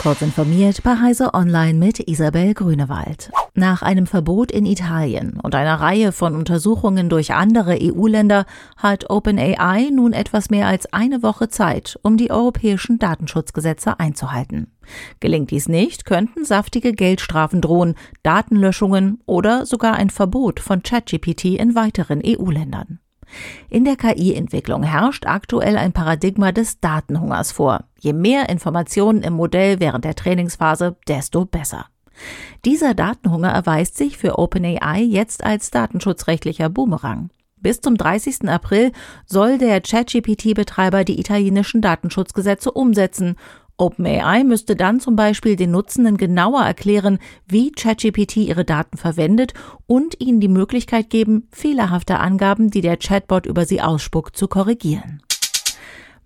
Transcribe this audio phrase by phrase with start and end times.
[0.00, 3.32] Kurz informiert bei Heise Online mit Isabel Grünewald.
[3.54, 8.46] Nach einem Verbot in Italien und einer Reihe von Untersuchungen durch andere EU-Länder
[8.76, 14.70] hat OpenAI nun etwas mehr als eine Woche Zeit, um die europäischen Datenschutzgesetze einzuhalten.
[15.18, 21.74] Gelingt dies nicht, könnten saftige Geldstrafen drohen, Datenlöschungen oder sogar ein Verbot von ChatGPT in
[21.74, 23.00] weiteren EU-Ländern.
[23.68, 27.87] In der KI-Entwicklung herrscht aktuell ein Paradigma des Datenhungers vor.
[28.00, 31.86] Je mehr Informationen im Modell während der Trainingsphase, desto besser.
[32.64, 37.30] Dieser Datenhunger erweist sich für OpenAI jetzt als datenschutzrechtlicher Boomerang.
[37.56, 38.48] Bis zum 30.
[38.48, 38.92] April
[39.26, 43.36] soll der ChatGPT-Betreiber die italienischen Datenschutzgesetze umsetzen
[43.78, 49.54] OpenAI müsste dann zum Beispiel den Nutzenden genauer erklären, wie ChatGPT ihre Daten verwendet
[49.86, 55.22] und ihnen die Möglichkeit geben, fehlerhafte Angaben, die der Chatbot über sie ausspuckt, zu korrigieren.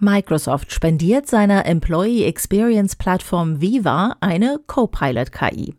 [0.00, 5.74] Microsoft spendiert seiner Employee Experience Plattform Viva eine Copilot KI.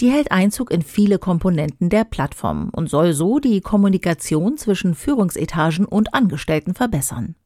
[0.00, 5.84] Die hält Einzug in viele Komponenten der Plattform und soll so die Kommunikation zwischen Führungsetagen
[5.84, 7.36] und Angestellten verbessern.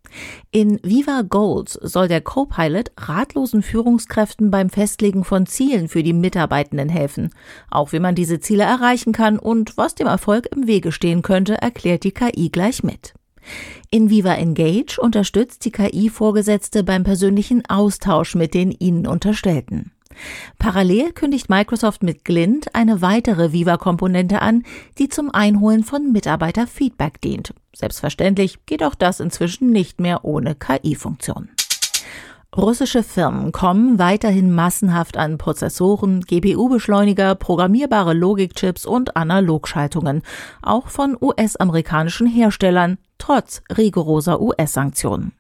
[0.51, 6.89] In Viva Goals soll der Copilot ratlosen Führungskräften beim Festlegen von Zielen für die Mitarbeitenden
[6.89, 7.31] helfen.
[7.71, 11.61] Auch wie man diese Ziele erreichen kann und was dem Erfolg im Wege stehen könnte,
[11.61, 13.15] erklärt die KI gleich mit.
[13.91, 19.93] In Viva Engage unterstützt die KI Vorgesetzte beim persönlichen Austausch mit den ihnen Unterstellten.
[20.59, 24.65] Parallel kündigt Microsoft mit Glint eine weitere Viva-Komponente an,
[24.99, 27.55] die zum Einholen von Mitarbeiterfeedback dient.
[27.75, 31.51] Selbstverständlich geht auch das inzwischen nicht mehr ohne KI-Funktion.
[32.57, 40.23] Russische Firmen kommen weiterhin massenhaft an Prozessoren, GPU-Beschleuniger, programmierbare Logikchips und Analogschaltungen,
[40.63, 45.33] auch von US-amerikanischen Herstellern, trotz rigoroser US-Sanktionen.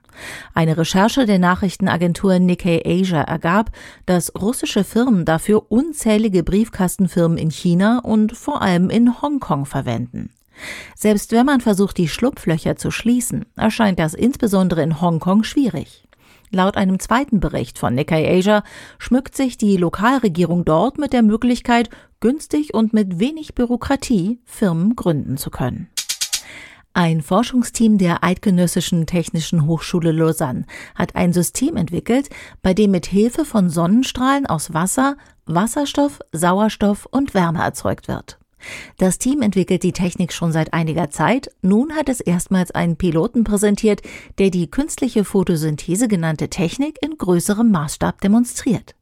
[0.55, 3.71] Eine Recherche der Nachrichtenagentur Nikkei Asia ergab,
[4.07, 10.31] dass russische Firmen dafür unzählige Briefkastenfirmen in China und vor allem in Hongkong verwenden.
[10.95, 16.05] Selbst wenn man versucht, die Schlupflöcher zu schließen, erscheint das insbesondere in Hongkong schwierig.
[16.51, 18.63] Laut einem zweiten Bericht von Nikkei Asia
[18.99, 25.37] schmückt sich die Lokalregierung dort mit der Möglichkeit, günstig und mit wenig Bürokratie Firmen gründen
[25.37, 25.89] zu können.
[26.99, 30.65] Ein Forschungsteam der Eidgenössischen Technischen Hochschule Lausanne
[30.95, 32.31] hat ein System entwickelt,
[32.63, 38.39] bei dem mit Hilfe von Sonnenstrahlen aus Wasser Wasserstoff, Sauerstoff und Wärme erzeugt wird.
[38.97, 41.51] Das Team entwickelt die Technik schon seit einiger Zeit.
[41.61, 44.01] Nun hat es erstmals einen Piloten präsentiert,
[44.39, 48.96] der die künstliche Photosynthese genannte Technik in größerem Maßstab demonstriert.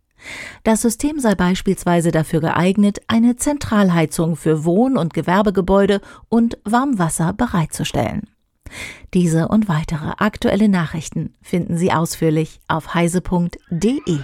[0.62, 8.28] Das System sei beispielsweise dafür geeignet, eine Zentralheizung für Wohn- und Gewerbegebäude und Warmwasser bereitzustellen.
[9.12, 14.20] Diese und weitere aktuelle Nachrichten finden Sie ausführlich auf heise.de.